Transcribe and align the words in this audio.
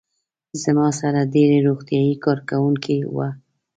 زما 0.63 0.87
سره 0.99 1.19
ډېری 1.33 1.59
روغتیايي 1.67 2.15
کارکوونکي 2.25 2.97
وو. 3.13 3.27